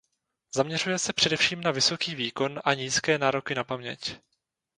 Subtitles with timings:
[0.55, 4.17] Zaměřuje se především na vysoký výkon a nízké nároky na paměť.